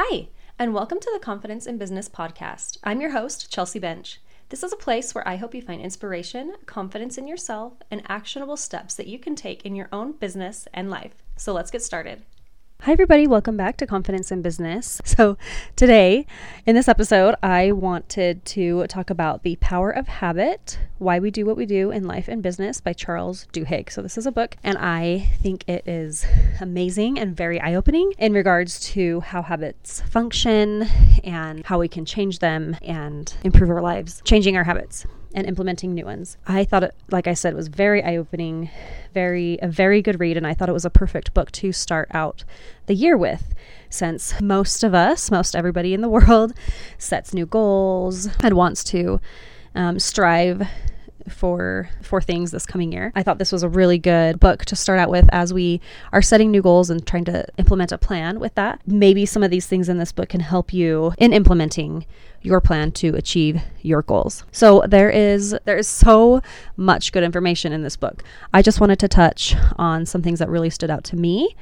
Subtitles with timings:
[0.00, 0.28] Hi,
[0.60, 2.78] and welcome to the Confidence in Business podcast.
[2.84, 4.20] I'm your host, Chelsea Bench.
[4.48, 8.56] This is a place where I hope you find inspiration, confidence in yourself, and actionable
[8.56, 11.14] steps that you can take in your own business and life.
[11.36, 12.22] So let's get started.
[12.82, 13.26] Hi, everybody.
[13.26, 15.02] Welcome back to Confidence in Business.
[15.18, 15.36] So,
[15.74, 16.26] today
[16.64, 21.44] in this episode, I wanted to talk about The Power of Habit Why We Do
[21.44, 23.90] What We Do in Life and Business by Charles Duhigg.
[23.90, 26.24] So, this is a book, and I think it is
[26.60, 30.86] amazing and very eye opening in regards to how habits function
[31.24, 35.94] and how we can change them and improve our lives, changing our habits and implementing
[35.94, 36.36] new ones.
[36.46, 38.70] I thought it, like I said, was very eye opening,
[39.12, 42.08] very a very good read, and I thought it was a perfect book to start
[42.12, 42.44] out
[42.86, 43.54] the year with.
[43.90, 46.52] Since most of us, most everybody in the world,
[46.98, 49.20] sets new goals and wants to
[49.74, 50.66] um, strive
[51.28, 53.12] for for things this coming year.
[53.14, 55.80] I thought this was a really good book to start out with as we
[56.12, 58.80] are setting new goals and trying to implement a plan with that.
[58.86, 62.06] Maybe some of these things in this book can help you in implementing
[62.42, 64.44] your plan to achieve your goals.
[64.52, 66.40] So there is there is so
[66.76, 68.22] much good information in this book.
[68.52, 71.56] I just wanted to touch on some things that really stood out to me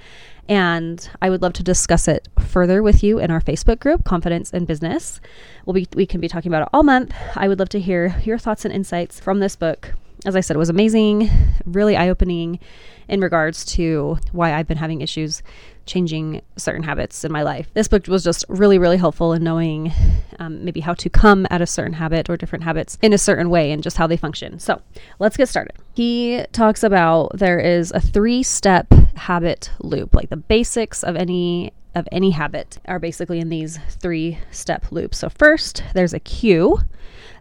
[0.48, 4.52] and I would love to discuss it further with you in our Facebook group, Confidence
[4.52, 5.20] in Business.
[5.64, 7.14] We'll be we can be talking about it all month.
[7.34, 9.94] I would love to hear your thoughts and insights from this book.
[10.24, 11.28] As I said, it was amazing,
[11.66, 12.58] really eye-opening
[13.06, 15.42] in regards to why I've been having issues
[15.84, 17.68] changing certain habits in my life.
[17.74, 19.92] This book was just really, really helpful in knowing
[20.38, 23.50] um, maybe how to come at a certain habit or different habits in a certain
[23.50, 24.58] way and just how they function.
[24.58, 24.80] So
[25.18, 25.76] let's get started.
[25.94, 31.72] He talks about there is a three step habit loop, like the basics of any
[31.94, 35.18] of any habit are basically in these three step loops.
[35.18, 36.78] So first, there's a cue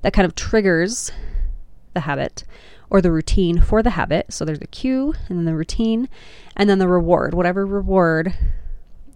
[0.02, 1.12] that kind of triggers
[1.94, 2.46] the habit
[2.90, 4.32] or the routine for the habit.
[4.32, 6.08] So there's a cue and then the routine
[6.56, 8.34] and then the reward, whatever reward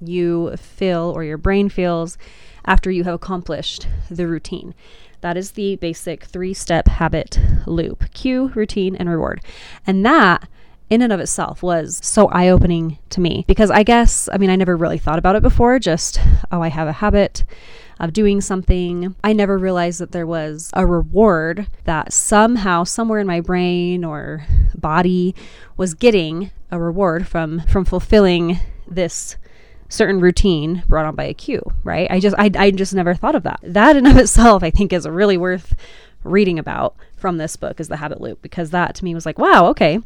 [0.02, 2.18] you feel or your brain feels
[2.66, 4.74] after you have accomplished the routine.
[5.22, 9.42] That is the basic three step habit loop cue, routine, and reward.
[9.86, 10.48] And that
[10.90, 14.50] in and of itself was so eye opening to me because I guess, I mean,
[14.50, 16.20] I never really thought about it before, just,
[16.52, 17.44] oh, I have a habit
[18.00, 19.14] of doing something.
[19.24, 24.46] I never realized that there was a reward that somehow, somewhere in my brain or
[24.74, 25.36] body,
[25.78, 29.36] was getting a reward from from fulfilling this
[29.90, 32.10] certain routine brought on by a cue, right?
[32.10, 33.60] I just I, I just never thought of that.
[33.64, 35.76] That in of itself I think is really worth
[36.24, 39.38] reading about from this book is the habit loop because that to me was like,
[39.38, 40.00] wow, okay.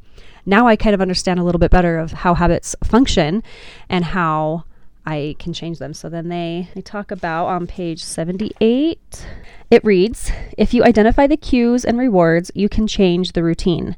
[0.45, 3.44] Now I kind of understand a little bit better of how habits function
[3.89, 4.66] and how
[5.05, 5.94] I can change them.
[5.94, 9.27] So then they, they talk about on page 78,
[9.69, 13.95] it reads If you identify the cues and rewards, you can change the routine,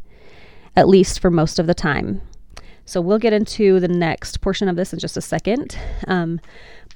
[0.76, 2.22] at least for most of the time.
[2.86, 5.78] So we'll get into the next portion of this in just a second.
[6.08, 6.40] Um,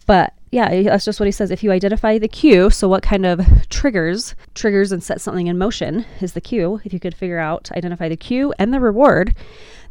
[0.06, 1.52] but yeah, that's just what he says.
[1.52, 5.58] If you identify the cue, so what kind of triggers, triggers and set something in
[5.58, 6.82] motion is the cue.
[6.84, 9.36] If you could figure out, identify the cue and the reward,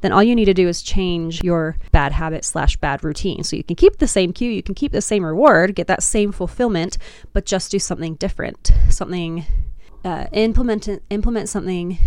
[0.00, 3.44] then all you need to do is change your bad habit slash bad routine.
[3.44, 6.02] So you can keep the same cue, you can keep the same reward, get that
[6.02, 6.98] same fulfillment,
[7.32, 9.44] but just do something different, something
[10.04, 11.98] uh, implement implement something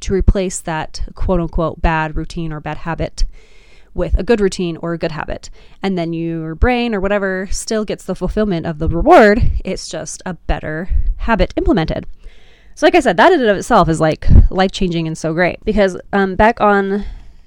[0.00, 3.24] to replace that quote unquote bad routine or bad habit
[3.94, 5.50] with a good routine or a good habit.
[5.82, 9.42] And then your brain or whatever still gets the fulfillment of the reward.
[9.64, 12.06] It's just a better habit implemented.
[12.74, 15.34] So, like I said, that in and of itself is like life changing and so
[15.34, 17.04] great because um, back on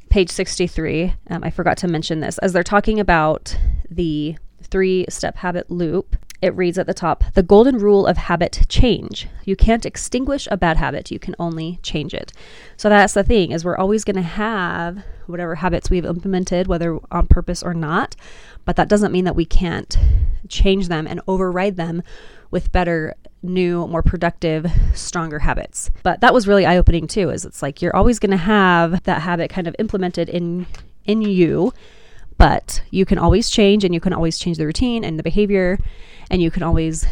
[0.09, 3.57] page 63, um, I forgot to mention this as they're talking about
[3.89, 6.15] the three step habit loop.
[6.43, 9.29] It reads at the top The golden rule of habit change.
[9.45, 12.33] You can't extinguish a bad habit, you can only change it.
[12.75, 16.99] So that's the thing is we're always going to have whatever habits we've implemented whether
[17.09, 18.17] on purpose or not,
[18.65, 19.97] but that doesn't mean that we can't
[20.49, 22.03] change them and override them
[22.51, 25.91] with better, new, more productive, stronger habits.
[26.03, 29.21] But that was really eye-opening too, is it's like you're always going to have that
[29.21, 30.67] habit kind of implemented in
[31.05, 31.71] in you,
[32.43, 35.79] but you can always change and you can always change the routine and the behavior
[36.29, 37.05] and you can always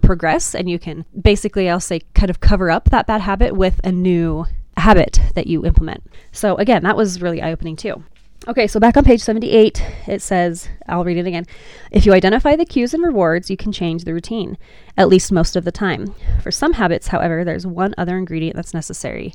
[0.00, 3.80] progress and you can basically I'll say kind of cover up that bad habit with
[3.82, 4.46] a new
[4.76, 6.04] habit that you implement.
[6.30, 8.04] So again, that was really eye-opening too.
[8.46, 11.46] Okay, so back on page 78, it says, I'll read it again.
[11.90, 14.56] If you identify the cues and rewards, you can change the routine,
[14.96, 16.14] at least most of the time.
[16.44, 19.34] For some habits, however, there's one other ingredient that's necessary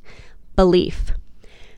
[0.55, 1.11] belief.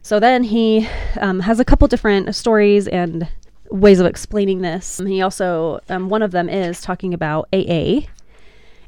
[0.03, 0.87] So then he
[1.19, 3.27] um, has a couple different stories and
[3.69, 4.99] ways of explaining this.
[5.05, 8.01] He also, um, one of them is talking about AA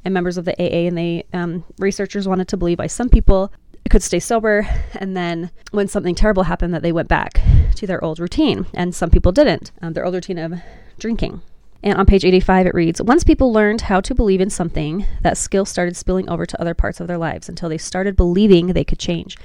[0.06, 3.52] and members of the AA, and they um, researchers wanted to believe why some people
[3.90, 7.42] could stay sober and then when something terrible happened that they went back
[7.76, 10.54] to their old routine and some people didn't um, their old routine of
[11.00, 11.42] drinking
[11.82, 15.38] And on page 85, it reads Once people learned how to believe in something, that
[15.38, 18.84] skill started spilling over to other parts of their lives until they started believing they
[18.84, 19.38] could change.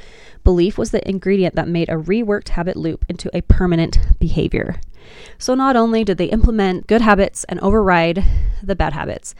[0.42, 4.80] Belief was the ingredient that made a reworked habit loop into a permanent behavior.
[5.38, 8.24] So not only did they implement good habits and override
[8.62, 9.34] the bad habits,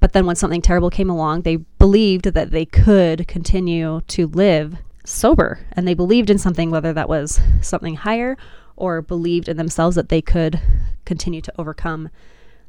[0.00, 4.76] but then when something terrible came along, they believed that they could continue to live
[5.04, 8.36] sober and they believed in something, whether that was something higher
[8.78, 10.60] or believed in themselves that they could
[11.04, 12.08] continue to overcome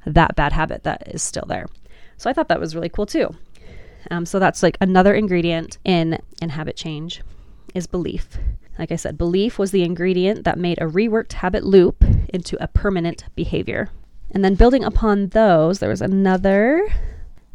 [0.06, 1.68] that bad habit that is still there.
[2.18, 3.36] So I thought that was really cool too.
[4.12, 7.22] Um, so that's like another ingredient in in habit change
[7.74, 8.38] is belief.
[8.78, 12.04] Like I said, belief was the ingredient that made a reworked habit loop
[12.34, 13.90] into a permanent behavior.
[14.32, 16.88] And then building upon those, there was another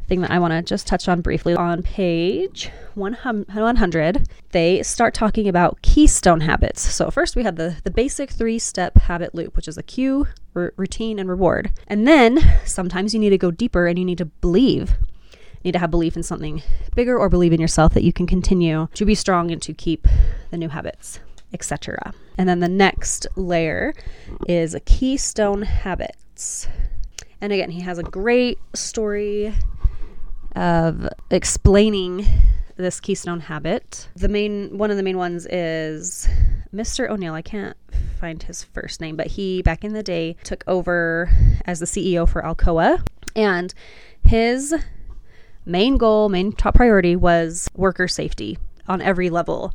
[0.06, 1.54] thing that I want to just touch on briefly.
[1.54, 6.80] On page 100, they start talking about keystone habits.
[6.80, 10.28] So, first we had the, the basic three step habit loop, which is a cue,
[10.54, 11.72] r- routine, and reward.
[11.86, 14.90] And then sometimes you need to go deeper and you need to believe.
[15.32, 16.62] You need to have belief in something
[16.94, 20.06] bigger or believe in yourself that you can continue to be strong and to keep
[20.50, 21.20] the new habits,
[21.52, 22.12] etc.
[22.36, 23.94] And then the next layer
[24.46, 26.68] is a keystone habits.
[27.40, 29.54] And again, he has a great story
[30.54, 32.26] of explaining
[32.76, 34.08] this keystone habit.
[34.16, 36.28] The main one of the main ones is
[36.74, 37.08] Mr.
[37.08, 37.34] O'Neill.
[37.34, 37.76] I can't
[38.20, 41.30] find his first name, but he back in the day took over
[41.66, 43.04] as the CEO for Alcoa
[43.36, 43.72] and
[44.22, 44.74] his
[45.64, 48.58] main goal, main top priority was worker safety
[48.88, 49.72] on every level.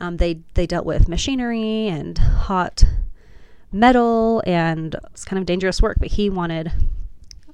[0.00, 2.84] Um, they they dealt with machinery and hot
[3.72, 6.72] metal and it's kind of dangerous work, but he wanted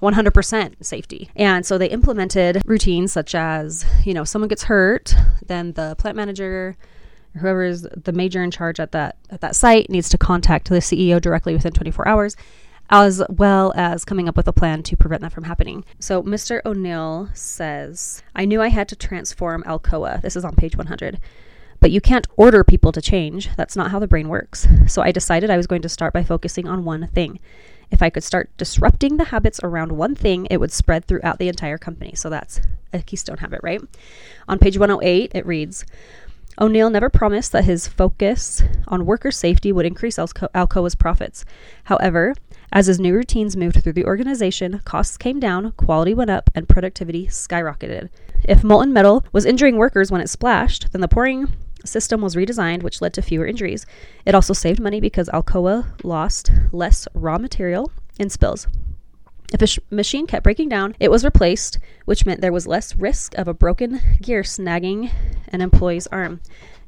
[0.02, 1.30] 100% safety.
[1.36, 5.14] And so they implemented routines such as, you know, someone gets hurt,
[5.44, 6.76] then the plant manager
[7.36, 10.80] whoever is the major in charge at that at that site needs to contact the
[10.80, 12.36] CEO directly within 24 hours
[12.90, 15.84] as well as coming up with a plan to prevent that from happening.
[16.00, 16.60] So Mr.
[16.66, 20.20] O'Neill says, I knew I had to transform Alcoa.
[20.20, 21.20] This is on page 100.
[21.78, 23.54] But you can't order people to change.
[23.56, 24.66] That's not how the brain works.
[24.88, 27.38] So I decided I was going to start by focusing on one thing.
[27.90, 31.48] If I could start disrupting the habits around one thing, it would spread throughout the
[31.48, 32.14] entire company.
[32.14, 32.60] So that's
[32.92, 33.80] a keystone habit, right?
[34.48, 35.84] On page 108, it reads
[36.60, 41.44] O'Neill never promised that his focus on worker safety would increase Alco- Alcoa's profits.
[41.84, 42.34] However,
[42.72, 46.68] as his new routines moved through the organization, costs came down, quality went up, and
[46.68, 48.10] productivity skyrocketed.
[48.44, 51.48] If molten metal was injuring workers when it splashed, then the pouring
[51.84, 53.86] system was redesigned, which led to fewer injuries.
[54.24, 58.66] It also saved money because Alcoa lost less raw material in spills.
[59.52, 62.94] If a sh- machine kept breaking down, it was replaced, which meant there was less
[62.96, 65.10] risk of a broken gear snagging
[65.48, 66.40] an employee's arm.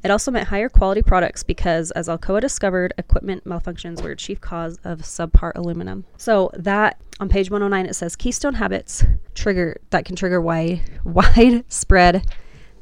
[0.05, 4.41] It also meant higher quality products because, as Alcoa discovered, equipment malfunctions were a chief
[4.41, 6.05] cause of subpar aluminum.
[6.17, 9.05] So that on page 109 it says keystone habits
[9.35, 12.27] trigger that can trigger wide widespread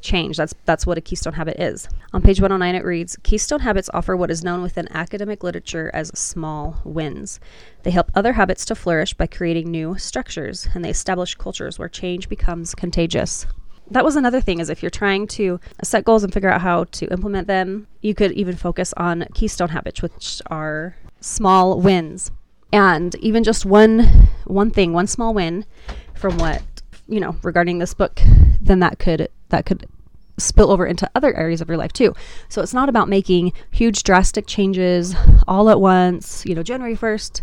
[0.01, 0.37] change.
[0.37, 1.87] That's that's what a keystone habit is.
[2.13, 6.09] On page 109 it reads, "Keystone habits offer what is known within academic literature as
[6.17, 7.39] small wins.
[7.83, 11.89] They help other habits to flourish by creating new structures, and they establish cultures where
[11.89, 13.45] change becomes contagious."
[13.89, 16.85] That was another thing is if you're trying to set goals and figure out how
[16.85, 22.31] to implement them, you could even focus on keystone habits which are small wins.
[22.71, 25.65] And even just one one thing, one small win
[26.13, 26.61] from what
[27.07, 28.21] you know regarding this book
[28.61, 29.87] then that could that could
[30.37, 32.13] spill over into other areas of your life too.
[32.49, 35.15] So it's not about making huge drastic changes
[35.47, 36.45] all at once.
[36.45, 37.41] You know, January 1st,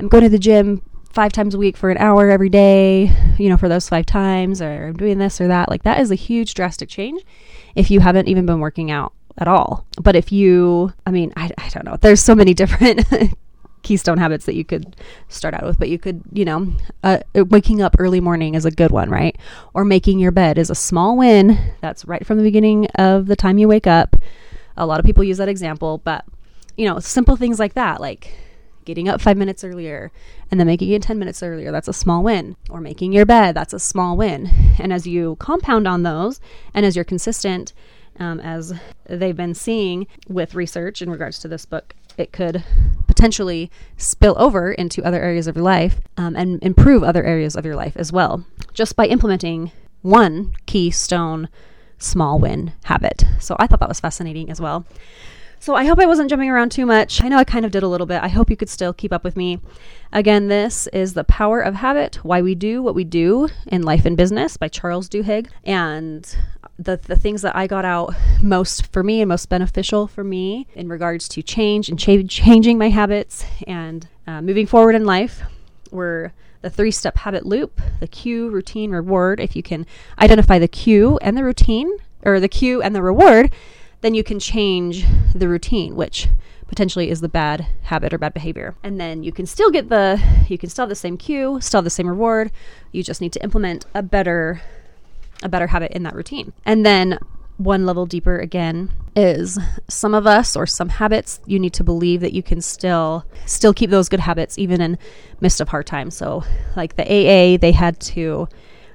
[0.00, 3.48] I'm going to the gym five times a week for an hour every day, you
[3.48, 5.68] know, for those five times, or I'm doing this or that.
[5.68, 7.22] Like that is a huge drastic change
[7.74, 9.86] if you haven't even been working out at all.
[10.00, 13.06] But if you, I mean, I, I don't know, there's so many different
[13.82, 14.96] keystone habits that you could
[15.28, 16.72] start out with, but you could, you know,
[17.02, 19.36] uh, waking up early morning is a good one, right?
[19.74, 21.58] Or making your bed is a small win.
[21.80, 24.16] That's right from the beginning of the time you wake up.
[24.76, 26.24] A lot of people use that example, but,
[26.76, 28.32] you know, simple things like that, like
[28.84, 30.10] getting up five minutes earlier
[30.50, 32.56] and then making it 10 minutes earlier, that's a small win.
[32.70, 34.50] Or making your bed, that's a small win.
[34.78, 36.40] And as you compound on those
[36.74, 37.72] and as you're consistent,
[38.18, 38.72] um, as
[39.06, 42.62] they've been seeing with research in regards to this book, it could
[43.22, 47.64] potentially spill over into other areas of your life um, and improve other areas of
[47.64, 51.48] your life as well, just by implementing one keystone
[51.98, 53.22] small win habit.
[53.38, 54.84] So I thought that was fascinating as well.
[55.60, 57.22] So I hope I wasn't jumping around too much.
[57.22, 58.20] I know I kind of did a little bit.
[58.20, 59.60] I hope you could still keep up with me.
[60.12, 64.04] Again, this is The Power of Habit Why We Do What We Do in Life
[64.04, 65.46] and Business by Charles Duhigg.
[65.62, 66.36] And
[66.78, 70.66] the, the things that I got out most for me and most beneficial for me
[70.74, 75.42] in regards to change and cha- changing my habits and uh, moving forward in life
[75.90, 79.40] were the three step habit loop, the cue, routine, reward.
[79.40, 79.86] If you can
[80.18, 81.90] identify the cue and the routine,
[82.24, 83.52] or the cue and the reward,
[84.00, 86.28] then you can change the routine, which
[86.66, 88.74] potentially is the bad habit or bad behavior.
[88.82, 91.78] And then you can still get the, you can still have the same cue, still
[91.78, 92.50] have the same reward.
[92.92, 94.62] You just need to implement a better,
[95.42, 96.52] a better habit in that routine.
[96.64, 97.18] And then
[97.58, 99.58] one level deeper again is
[99.88, 103.74] some of us or some habits you need to believe that you can still still
[103.74, 104.98] keep those good habits even in
[105.40, 106.16] midst of hard times.
[106.16, 106.44] So
[106.76, 108.48] like the aa they had to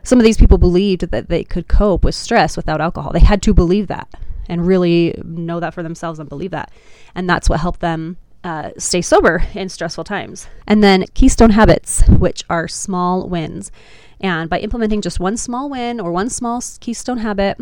[0.03, 3.11] some of these people believed that they could cope with stress without alcohol.
[3.11, 4.07] They had to believe that
[4.49, 6.71] and really know that for themselves and believe that.
[7.13, 10.47] And that's what helped them uh, stay sober in stressful times.
[10.65, 13.71] And then keystone habits which are small wins
[14.19, 17.57] and by implementing just one small win or one small keystone habit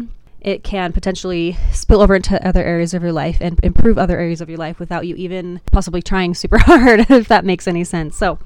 [0.45, 4.41] it can potentially spill over into other areas of your life and improve other areas
[4.41, 8.15] of your life without you even possibly trying super hard, if that makes any sense.
[8.15, 8.37] So,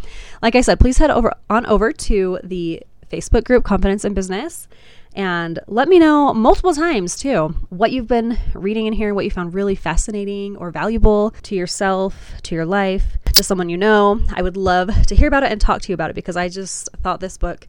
[0.41, 4.69] like I said, please head over on over to the Facebook group Confidence in Business
[5.13, 9.31] and let me know multiple times too what you've been reading in here, what you
[9.31, 14.21] found really fascinating or valuable to yourself, to your life, to someone you know.
[14.33, 16.47] I would love to hear about it and talk to you about it because I
[16.47, 17.67] just thought this book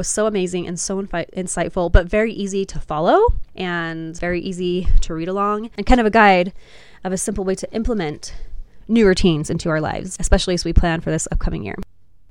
[0.00, 4.88] was so amazing and so infi- insightful, but very easy to follow and very easy
[5.02, 6.54] to read along, and kind of a guide
[7.04, 8.34] of a simple way to implement
[8.88, 11.74] new routines into our lives, especially as we plan for this upcoming year.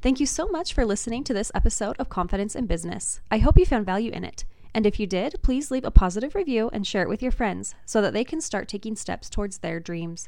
[0.02, 3.22] Thank you so much for listening to this episode of Confidence in Business.
[3.30, 4.46] I hope you found value in it.
[4.74, 7.76] And if you did, please leave a positive review and share it with your friends
[7.86, 10.28] so that they can start taking steps towards their dreams.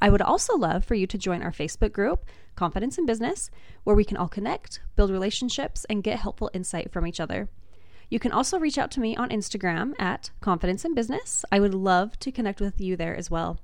[0.00, 2.24] I would also love for you to join our Facebook group,
[2.56, 3.50] Confidence in Business,
[3.84, 7.48] where we can all connect, build relationships, and get helpful insight from each other.
[8.08, 11.44] You can also reach out to me on Instagram at Confidence in Business.
[11.52, 13.60] I would love to connect with you there as well.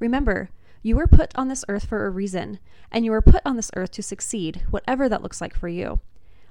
[0.00, 0.50] Remember,
[0.82, 2.58] you were put on this earth for a reason,
[2.90, 6.00] and you were put on this earth to succeed, whatever that looks like for you.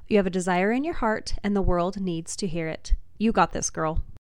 [0.08, 2.94] You have a desire in your heart, and the world needs to hear it.
[3.18, 4.04] You got this, girl.